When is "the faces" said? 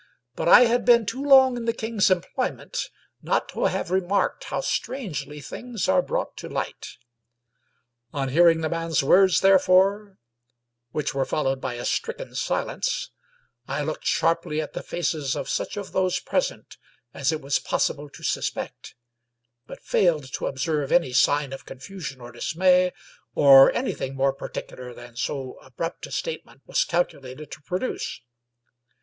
14.73-15.35